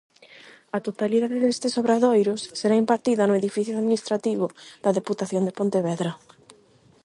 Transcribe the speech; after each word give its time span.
A 0.77 0.79
totalidade 0.87 1.37
destes 1.45 1.73
obradoiros 1.81 2.41
será 2.59 2.75
impartida 2.83 3.23
no 3.27 3.37
Edificio 3.41 3.73
Administrativo 3.75 4.45
da 4.83 4.95
Deputación 4.99 5.43
de 5.45 5.55
Pontevedra. 5.59 6.11